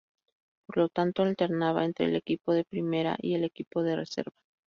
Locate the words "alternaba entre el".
1.21-2.15